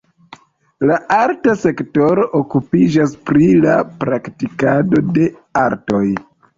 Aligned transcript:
La 0.91 0.95
arta 1.17 1.55
sektoro 1.65 2.25
okupiĝas 2.41 3.15
pri 3.31 3.53
la 3.69 3.79
praktikado 4.03 5.07
de 5.15 5.33
artoj. 5.69 6.07